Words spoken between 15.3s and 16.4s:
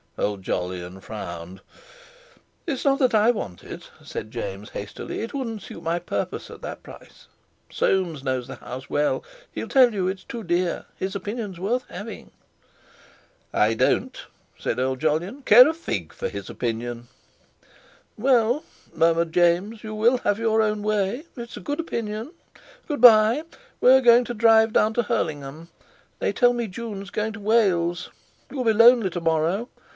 "care a fig for